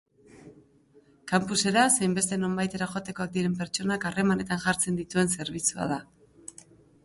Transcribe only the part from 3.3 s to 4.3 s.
diren pertsonak